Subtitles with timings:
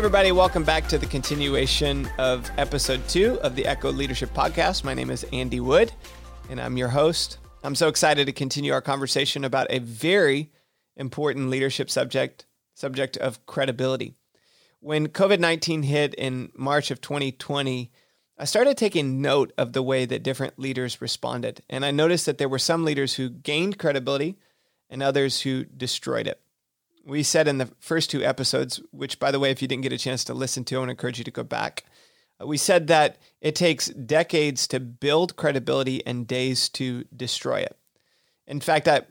[0.00, 4.82] everybody, welcome back to the continuation of episode two of the Echo Leadership Podcast.
[4.82, 5.92] My name is Andy Wood,
[6.48, 7.36] and I'm your host.
[7.62, 10.50] I'm so excited to continue our conversation about a very
[10.96, 14.14] important leadership subject, subject of credibility.
[14.78, 17.92] When COVID 19 hit in March of 2020,
[18.38, 21.62] I started taking note of the way that different leaders responded.
[21.68, 24.38] And I noticed that there were some leaders who gained credibility
[24.88, 26.40] and others who destroyed it
[27.04, 29.92] we said in the first two episodes, which, by the way, if you didn't get
[29.92, 31.84] a chance to listen to, I want to encourage you to go back.
[32.40, 37.76] Uh, we said that it takes decades to build credibility and days to destroy it.
[38.46, 39.02] In fact, I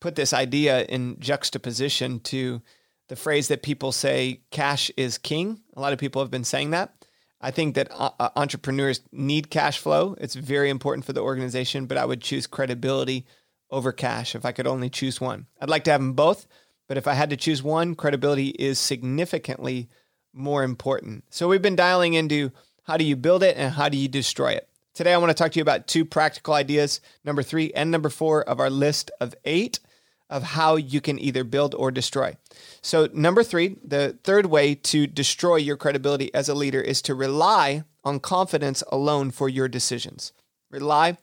[0.00, 2.62] put this idea in juxtaposition to
[3.08, 5.60] the phrase that people say, cash is king.
[5.76, 6.94] A lot of people have been saying that.
[7.40, 10.16] I think that uh, uh entrepreneurs need cash flow.
[10.18, 13.26] It's very important for the organization, but I would choose credibility
[13.70, 15.46] over cash if I could only choose one.
[15.60, 16.46] I'd like to have them both
[16.88, 19.88] but if I had to choose one, credibility is significantly
[20.32, 21.24] more important.
[21.30, 22.50] So we've been dialing into
[22.84, 24.68] how do you build it and how do you destroy it.
[24.94, 28.08] Today, I want to talk to you about two practical ideas, number three and number
[28.08, 29.78] four of our list of eight
[30.30, 32.36] of how you can either build or destroy.
[32.82, 37.14] So, number three, the third way to destroy your credibility as a leader is to
[37.14, 40.32] rely on confidence alone for your decisions.
[40.70, 41.16] Rely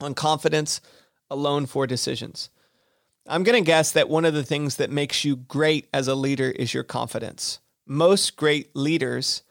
[0.00, 0.80] on confidence
[1.30, 2.48] alone for decisions.
[3.26, 6.14] I'm going to guess that one of the things that makes you great as a
[6.14, 7.60] leader is your confidence.
[7.86, 9.42] Most great leaders,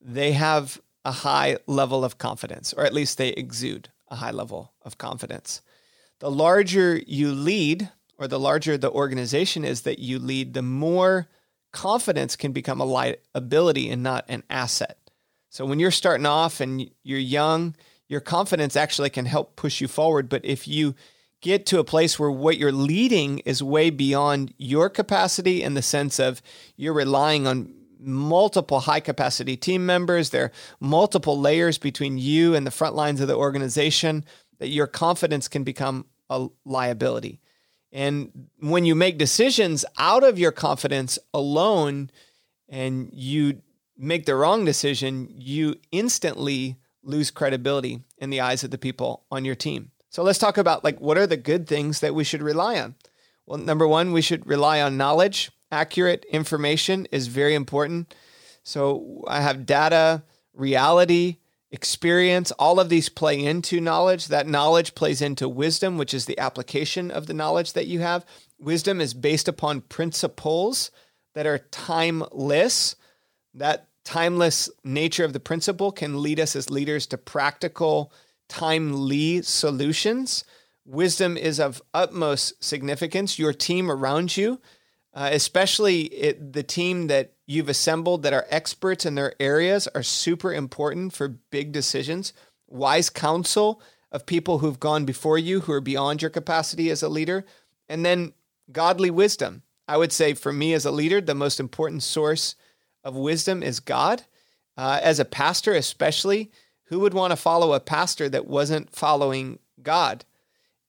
[0.00, 4.72] they have a high level of confidence, or at least they exude a high level
[4.82, 5.62] of confidence.
[6.20, 11.28] The larger you lead, or the larger the organization is that you lead, the more
[11.72, 14.98] confidence can become a liability and not an asset.
[15.48, 17.74] So when you're starting off and you're young,
[18.06, 20.28] your confidence actually can help push you forward.
[20.28, 20.94] But if you
[21.44, 25.82] get to a place where what you're leading is way beyond your capacity in the
[25.82, 26.40] sense of
[26.74, 27.70] you're relying on
[28.00, 30.30] multiple high capacity team members.
[30.30, 34.24] There are multiple layers between you and the front lines of the organization
[34.58, 37.42] that your confidence can become a liability.
[37.92, 42.10] And when you make decisions out of your confidence alone
[42.70, 43.60] and you
[43.98, 49.44] make the wrong decision, you instantly lose credibility in the eyes of the people on
[49.44, 49.90] your team.
[50.14, 52.94] So let's talk about like what are the good things that we should rely on?
[53.46, 55.50] Well, number 1, we should rely on knowledge.
[55.72, 58.14] Accurate information is very important.
[58.62, 61.38] So I have data, reality,
[61.72, 64.28] experience, all of these play into knowledge.
[64.28, 68.24] That knowledge plays into wisdom, which is the application of the knowledge that you have.
[68.56, 70.92] Wisdom is based upon principles
[71.34, 72.94] that are timeless.
[73.52, 78.12] That timeless nature of the principle can lead us as leaders to practical
[78.48, 80.44] timely solutions.
[80.84, 83.38] Wisdom is of utmost significance.
[83.38, 84.60] Your team around you,
[85.14, 90.02] uh, especially it, the team that you've assembled that are experts in their areas, are
[90.02, 92.32] super important for big decisions.
[92.66, 93.80] Wise counsel
[94.12, 97.44] of people who've gone before you, who are beyond your capacity as a leader.
[97.88, 98.32] And then
[98.70, 99.62] godly wisdom.
[99.86, 102.54] I would say for me as a leader, the most important source
[103.02, 104.22] of wisdom is God.
[104.76, 106.50] Uh, as a pastor, especially,
[106.84, 110.24] who would want to follow a pastor that wasn't following God?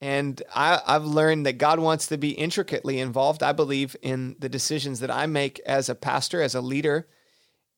[0.00, 4.48] And I, have learned that God wants to be intricately involved, I believe, in the
[4.48, 7.06] decisions that I make as a pastor, as a leader.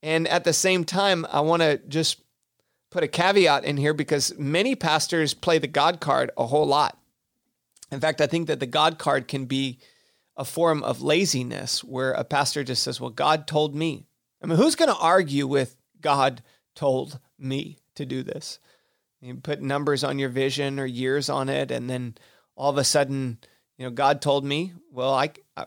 [0.02, 2.20] And at the same time, I want to just
[2.90, 6.98] put a caveat in here because many pastors play the God card a whole lot.
[7.92, 9.78] In fact, I think that the God card can be
[10.36, 14.06] a form of laziness where a pastor just says, Well, God told me.
[14.42, 16.42] I mean, who's going to argue with God
[16.74, 17.78] told me?
[17.96, 18.58] To do this.
[19.20, 22.16] You put numbers on your vision or years on it, and then
[22.54, 23.38] all of a sudden,
[23.78, 25.64] you know, God told me, well, I, I,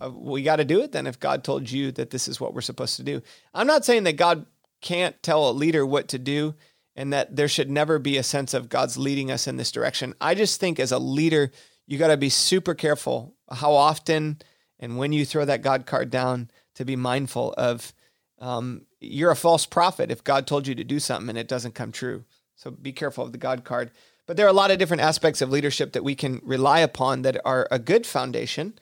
[0.00, 2.54] I we got to do it then if God told you that this is what
[2.54, 3.22] we're supposed to do.
[3.52, 4.46] I'm not saying that God
[4.80, 6.54] can't tell a leader what to do
[6.96, 10.14] and that there should never be a sense of God's leading us in this direction.
[10.20, 11.50] I just think as a leader,
[11.86, 14.38] you got to be super careful how often
[14.78, 17.92] and when you throw that God card down to be mindful of
[18.38, 21.74] um, you're a false prophet if God told you to do something and it doesn't
[21.74, 22.24] come true.
[22.56, 23.90] So be careful of the God card.
[24.26, 27.22] But there are a lot of different aspects of leadership that we can rely upon
[27.22, 28.78] that are a good foundation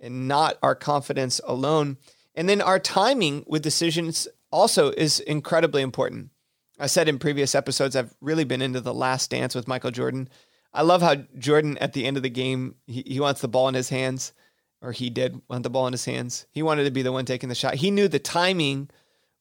[0.00, 1.96] and not our confidence alone.
[2.34, 6.30] And then our timing with decisions also is incredibly important.
[6.78, 10.28] I said in previous episodes, I've really been into the last dance with Michael Jordan.
[10.74, 13.68] I love how Jordan, at the end of the game, he, he wants the ball
[13.68, 14.32] in his hands,
[14.80, 16.46] or he did want the ball in his hands.
[16.50, 17.76] He wanted to be the one taking the shot.
[17.76, 18.90] He knew the timing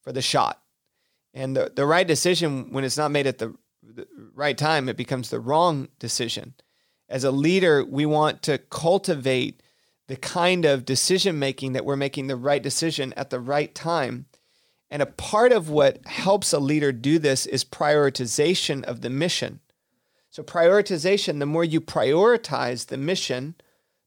[0.01, 0.62] for the shot.
[1.33, 4.98] And the, the right decision, when it's not made at the, the right time, it
[4.98, 6.56] becomes the wrong decision.
[7.07, 9.62] As a leader, we want to cultivate
[10.07, 14.25] the kind of decision making that we're making the right decision at the right time.
[14.89, 19.62] And a part of what helps a leader do this is prioritization of the mission.
[20.30, 23.56] So, prioritization, the more you prioritize the mission,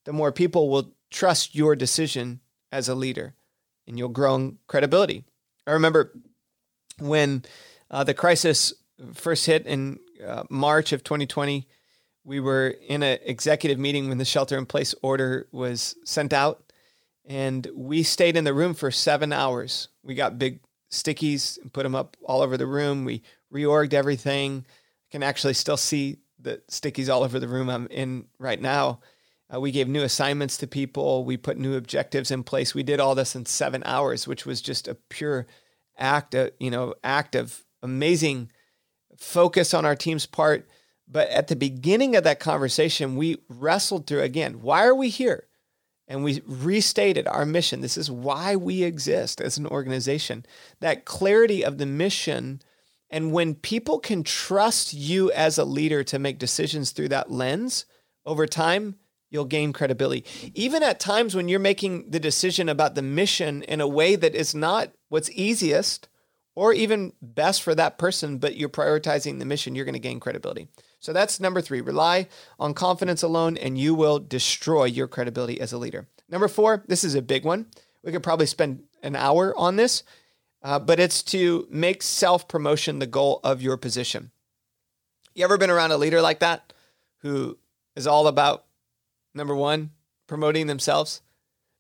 [0.04, 3.34] the more people will trust your decision as a leader
[3.86, 5.24] and you'll grow in credibility.
[5.66, 6.12] I remember
[6.98, 7.44] when
[7.90, 8.72] uh, the crisis
[9.14, 11.66] first hit in uh, March of 2020,
[12.24, 16.62] we were in an executive meeting when the shelter in place order was sent out.
[17.26, 19.88] And we stayed in the room for seven hours.
[20.02, 23.04] We got big stickies and put them up all over the room.
[23.04, 23.22] We
[23.52, 24.64] reorged everything.
[24.68, 29.00] I can actually still see the stickies all over the room I'm in right now.
[29.52, 31.24] Uh, we gave new assignments to people.
[31.24, 32.74] We put new objectives in place.
[32.74, 35.46] We did all this in seven hours, which was just a pure
[35.98, 38.50] act, of, you know, act of amazing
[39.16, 40.68] focus on our team's part.
[41.06, 45.46] But at the beginning of that conversation, we wrestled through again, why are we here?
[46.08, 47.80] And we restated our mission.
[47.80, 50.44] This is why we exist as an organization.
[50.80, 52.60] That clarity of the mission.
[53.10, 57.86] And when people can trust you as a leader to make decisions through that lens
[58.26, 58.96] over time,
[59.34, 60.24] you'll gain credibility.
[60.54, 64.34] Even at times when you're making the decision about the mission in a way that
[64.34, 66.08] is not what's easiest
[66.54, 70.20] or even best for that person, but you're prioritizing the mission, you're going to gain
[70.20, 70.68] credibility.
[71.00, 72.28] So that's number three rely
[72.60, 76.06] on confidence alone, and you will destroy your credibility as a leader.
[76.28, 77.66] Number four, this is a big one.
[78.04, 80.04] We could probably spend an hour on this,
[80.62, 84.30] uh, but it's to make self promotion the goal of your position.
[85.34, 86.72] You ever been around a leader like that
[87.18, 87.58] who
[87.96, 88.64] is all about,
[89.34, 89.90] number one,
[90.26, 91.22] promoting themselves?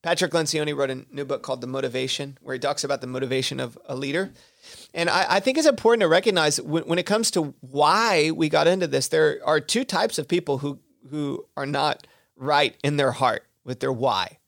[0.04, 3.58] Patrick Lencioni wrote a new book called The Motivation, where he talks about the motivation
[3.58, 4.32] of a leader.
[4.92, 8.50] And I, I think it's important to recognize when, when, it comes to why we
[8.50, 10.78] got into this, there are two types of people who,
[11.08, 12.06] who are not
[12.36, 14.40] right in their heart with their why.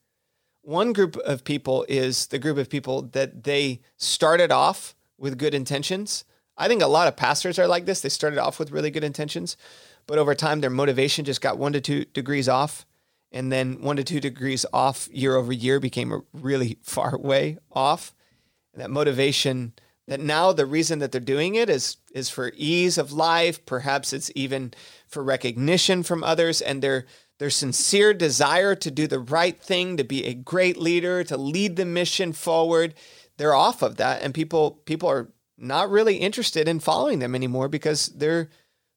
[0.60, 5.54] One group of people is the group of people that they started off with good
[5.54, 6.26] intentions.
[6.58, 8.02] I think a lot of pastors are like this.
[8.02, 9.56] They started off with really good intentions,
[10.06, 12.84] but over time, their motivation just got one to two degrees off
[13.32, 17.58] and then one to two degrees off year over year became a really far way
[17.72, 18.14] off.
[18.72, 19.72] And that motivation
[20.08, 24.12] that now the reason that they're doing it is is for ease of life, perhaps
[24.12, 24.72] it's even
[25.08, 27.06] for recognition from others and their
[27.38, 31.76] their sincere desire to do the right thing, to be a great leader, to lead
[31.76, 32.94] the mission forward,
[33.36, 35.28] they're off of that and people people are
[35.58, 38.48] not really interested in following them anymore because their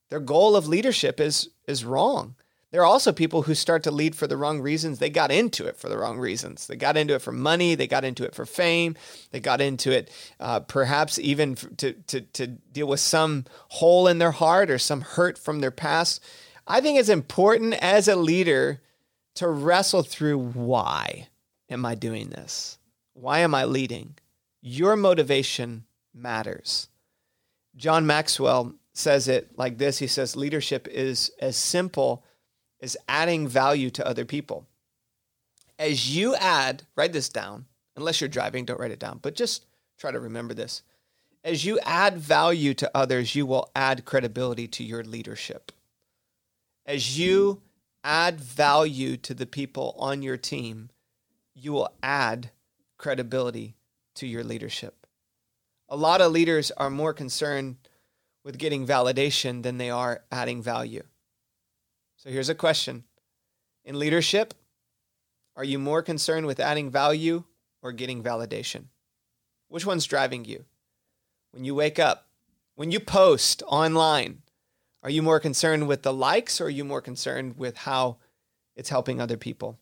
[0.09, 2.35] their goal of leadership is is wrong.
[2.71, 4.99] There are also people who start to lead for the wrong reasons.
[4.99, 6.67] They got into it for the wrong reasons.
[6.67, 7.73] They got into it for money.
[7.73, 8.95] They got into it for fame.
[9.31, 14.19] They got into it uh, perhaps even to, to, to deal with some hole in
[14.19, 16.23] their heart or some hurt from their past.
[16.67, 18.81] I think it's important as a leader
[19.35, 21.29] to wrestle through why
[21.69, 22.77] am I doing this?
[23.13, 24.15] Why am I leading?
[24.61, 26.89] Your motivation matters.
[27.75, 32.23] John Maxwell says it like this He says, Leadership is as simple
[32.79, 34.67] is adding value to other people.
[35.77, 37.65] As you add, write this down.
[37.95, 39.65] Unless you're driving, don't write it down, but just
[39.97, 40.83] try to remember this.
[41.43, 45.71] As you add value to others, you will add credibility to your leadership.
[46.85, 47.61] As you
[48.03, 50.89] add value to the people on your team,
[51.53, 52.51] you will add
[52.97, 53.75] credibility
[54.15, 55.05] to your leadership.
[55.87, 57.77] A lot of leaders are more concerned
[58.43, 61.03] with getting validation than they are adding value.
[62.19, 63.05] So here's a question
[63.85, 64.53] In leadership,
[65.55, 67.45] are you more concerned with adding value
[67.81, 68.87] or getting validation?
[69.69, 70.65] Which one's driving you?
[71.51, 72.27] When you wake up,
[72.75, 74.41] when you post online,
[75.01, 78.17] are you more concerned with the likes or are you more concerned with how
[78.75, 79.79] it's helping other people?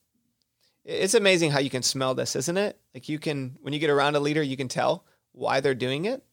[0.86, 2.80] It's amazing how you can smell this, isn't it?
[2.94, 6.06] Like you can, when you get around a leader, you can tell why they're doing
[6.06, 6.24] it.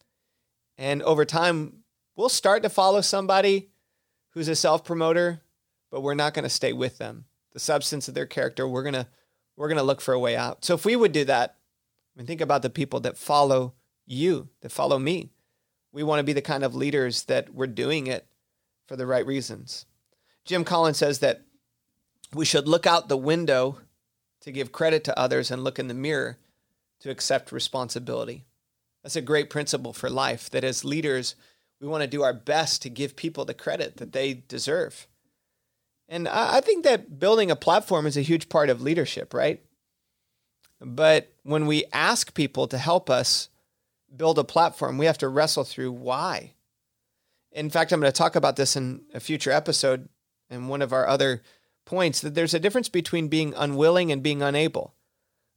[0.76, 1.84] And over time,
[2.14, 3.70] we'll start to follow somebody
[4.32, 5.40] who's a self promoter
[5.94, 7.24] but we're not going to stay with them.
[7.52, 9.06] The substance of their character, we're going to
[9.56, 10.64] we're going to look for a way out.
[10.64, 13.74] So if we would do that, I mean think about the people that follow
[14.04, 15.30] you, that follow me.
[15.92, 18.26] We want to be the kind of leaders that we're doing it
[18.88, 19.86] for the right reasons.
[20.44, 21.42] Jim Collins says that
[22.32, 23.78] we should look out the window
[24.40, 26.38] to give credit to others and look in the mirror
[27.02, 28.46] to accept responsibility.
[29.04, 31.36] That's a great principle for life that as leaders,
[31.80, 35.06] we want to do our best to give people the credit that they deserve.
[36.08, 39.62] And I think that building a platform is a huge part of leadership, right?
[40.80, 43.48] But when we ask people to help us
[44.14, 46.52] build a platform, we have to wrestle through why.
[47.52, 50.08] In fact, I'm going to talk about this in a future episode
[50.50, 51.42] and one of our other
[51.86, 54.94] points that there's a difference between being unwilling and being unable.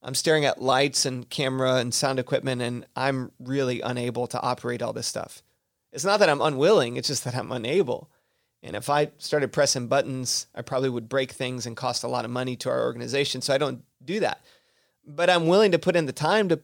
[0.01, 4.81] I'm staring at lights and camera and sound equipment, and I'm really unable to operate
[4.81, 5.41] all this stuff.
[5.91, 8.11] It's not that I'm unwilling, it's just that I'm unable.
[8.63, 12.25] And if I started pressing buttons, I probably would break things and cost a lot
[12.25, 13.41] of money to our organization.
[13.41, 14.41] So I don't do that.
[15.05, 16.59] But I'm willing to put in the time to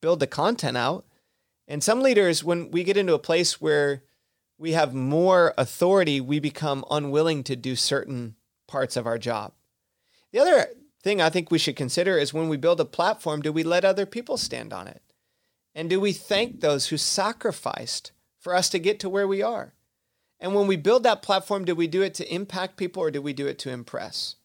[0.00, 1.04] build the content out.
[1.68, 4.02] And some leaders, when we get into a place where
[4.58, 8.36] we have more authority, we become unwilling to do certain
[8.68, 9.52] parts of our job.
[10.32, 10.66] The other
[11.02, 13.84] thing I think we should consider is when we build a platform, do we let
[13.84, 15.02] other people stand on it?
[15.74, 19.74] And do we thank those who sacrificed for us to get to where we are?
[20.42, 23.20] And when we build that platform, did we do it to impact people or did
[23.20, 24.36] we do it to impress?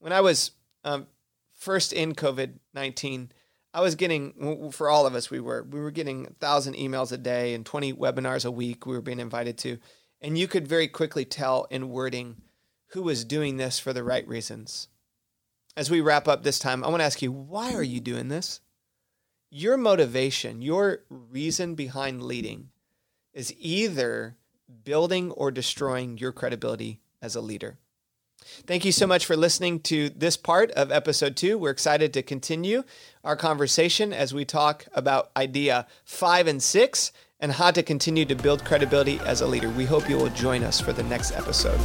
[0.00, 0.50] When I was
[0.84, 1.06] um,
[1.54, 3.32] first in COVID 19,
[3.72, 7.10] I was getting, for all of us, we were, we were getting a thousand emails
[7.10, 9.78] a day and 20 webinars a week we were being invited to.
[10.20, 12.42] And you could very quickly tell in wording
[12.88, 14.88] who was doing this for the right reasons
[15.76, 18.28] as we wrap up this time, I want to ask you why are you doing
[18.28, 18.60] this?
[19.50, 22.70] Your motivation, your reason behind leading
[23.32, 24.36] is either
[24.84, 27.78] building or destroying your credibility as a leader.
[28.66, 31.58] Thank you so much for listening to this part of episode two.
[31.58, 32.82] We're excited to continue
[33.22, 38.34] our conversation as we talk about idea five and six and how to continue to
[38.34, 39.68] build credibility as a leader.
[39.68, 41.78] We hope you will join us for the next episode.